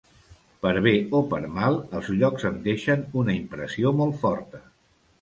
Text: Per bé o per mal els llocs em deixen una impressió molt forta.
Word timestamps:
Per 0.65 0.71
bé 0.87 0.93
o 1.19 1.21
per 1.33 1.41
mal 1.59 1.77
els 1.99 2.11
llocs 2.23 2.49
em 2.51 2.59
deixen 2.71 3.07
una 3.25 3.39
impressió 3.45 3.97
molt 4.03 4.23
forta. 4.27 4.69